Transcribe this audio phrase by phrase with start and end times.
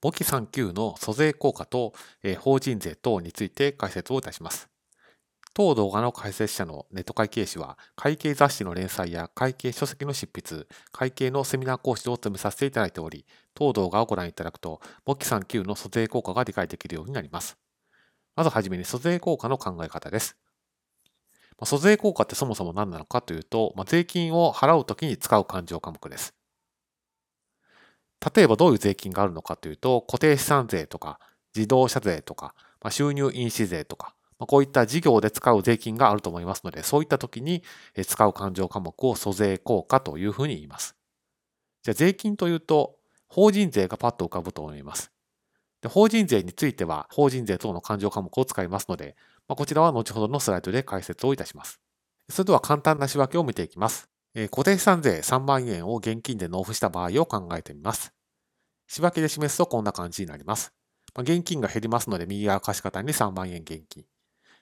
[0.00, 1.92] 簿記3級の租税効果と、
[2.22, 4.70] えー、法人税等について解説をいたします。
[5.52, 17.58] 当動画の解説者のネット会計士は、会計雑誌の連載や会計書籍の執筆、会計のセミナー講師を務めさせていただいており、当動画をご覧いただくと、簿記3級の租税効果が理解できるようになります。
[18.36, 20.36] まずはじめに租税効果の考え方です。
[21.64, 26.32] 租税効果ってそもそも何なのかというと、まあ、税金を払うときに使う勘定科目です。
[28.34, 31.18] 例えばどういう税金があるのかというと、固定資産税とか、
[31.54, 37.62] 自動車税とか、まあ、収入印紙税とか、まあ、こういった事業で使う税金があると思いますので、そういった時に
[38.06, 40.96] 使う勘定科目を租税効果というふうに言います。
[41.82, 42.96] じゃあ税金というと、
[43.28, 45.12] 法人税がパッと浮かぶと思います。
[45.80, 49.16] で法人税については、法人税等の勘定科目を使いますので、
[49.48, 51.80] まあ、こちらは後ほどのスライドで解説をいたします。
[52.28, 54.09] それでは簡単な仕分けを見ていきます。
[54.50, 58.12] 固定資産税3万円を現金で納付した場合を考えてみます。
[58.86, 60.72] 仕分けで示すとこんな感じになります。
[61.14, 64.04] まあ、現金が減りますので、右側貸方に3万円現金。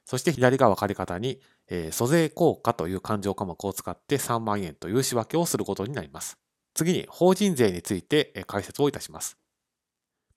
[0.04, 6.38] そして左側借方に、えー、租税効果という勘定科目を使って3万円という仕分けをすることになります。
[6.72, 9.36] 次に法人税について解説をいたします。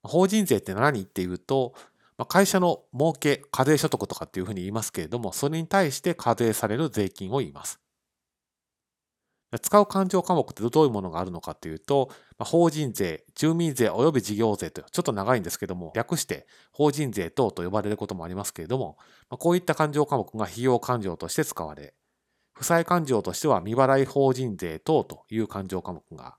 [0.03, 1.73] 法人税って何っていうと、
[2.27, 7.80] 会社の儲け、課税所得とかっていうふうに言いますけれども、それに対して課税される税金を言います。
[9.59, 18.97] 使う勘定科目ってどういうものがあるのかというと、法人税、住民税及び事業税とちょっと長いんですけども、略して法人税等と呼ばれることもありますけれども、
[19.29, 21.94] こういった勘定科目が費用勘定として使われ、
[22.53, 26.38] 負債勘定としては未払い法人税等という勘定科目が、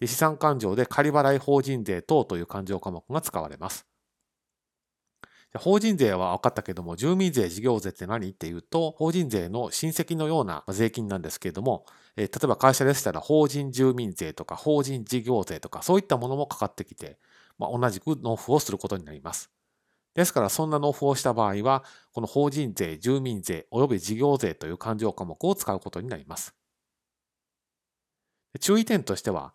[0.00, 3.89] 資産勘定で仮払い法人税等という勘定科目が使われます。
[5.58, 17.18] 法人税は分かったけども、住民税、事業税って何っていうと、法人税の親戚のような税金なんですけれどもえ、例えば会社でしたら法人住民税とか法人事業税とかそういったものもかかってきて、
[17.58, 19.50] まあ、同じく納付をすることになります。
[20.14, 26.54] ですからそんな納付をした場合は、この法人税、住民税及び事業税という勘定科目を使うことになります。
[28.60, 29.54] 注意点としては、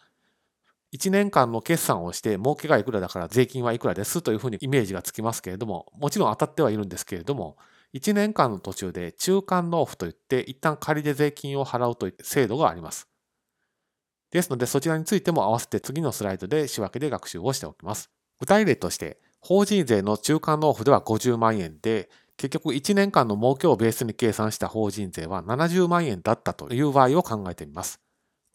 [0.94, 7.58] 1年間の決算をして儲けがいくらだから税金はいくらですというふうにイメージがつきますけれども、もちろん当たってはいるんですけれども、
[7.94, 13.08] 1年間の途中で中間納付といって一旦仮で税金を払うという制度があります。
[14.32, 18.10] ですのでそちらについても合わせて次のスライドで仕分けで学習をしておきます。
[18.40, 28.02] 具体例として法人税の中間納付では50万円で結局1年間の儲けをベースに計算した法人税は70万円だったという場合を考えてみます。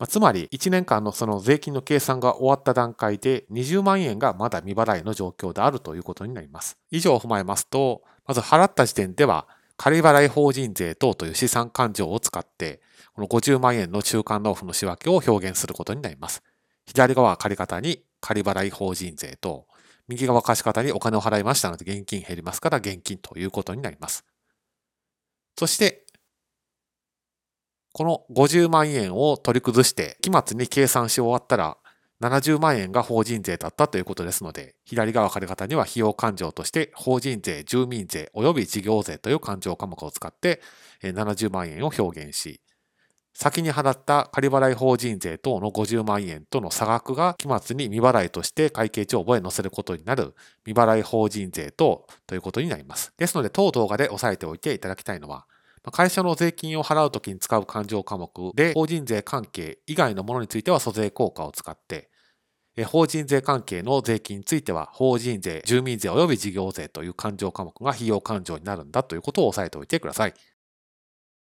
[0.00, 6.78] まあ、つまり1年間のその税金の計算が終わった段階で20万円がまだ未払いの状況であるということになります。
[6.91, 9.47] 以上を踏まえますと、まず払った時点では
[9.77, 12.81] 仮払い法人税等という資産勘定を使って、
[13.15, 16.43] この50万円の中間納付の仕分けを表現することになります。
[16.87, 19.66] 左側は借方に仮払い法人税と、
[20.09, 24.25] 右側貸方にお金を払いましたので現金減りますから現金ということになります。
[25.59, 26.06] そして、
[27.93, 31.77] この50万円を取り崩して、期末に計算し終わったら、
[32.21, 40.61] 70万円が法人税だったということですので、左側借方には費用勘定として法人税、住民税及び事業税という勘定科目を使って
[41.03, 42.61] 70万円を表現し、
[43.33, 50.34] 先に払った仮払い法人税等の50万円との差額が期末に未払いとして会計帳簿へ載せることになる
[50.67, 53.15] 未払い法人税等ということになります。
[53.17, 55.47] ですので、当動画で押さえておいていただきたいのは、
[55.93, 62.11] 会社の税金を払うときに使う勘定科目で、法人税関係以外のものについては租税効果を使って、
[62.87, 70.35] 法人税関係の税金については、法人税、住民税及び事業税という勘定科目が費用勘定になるんだということを押さえておいてください。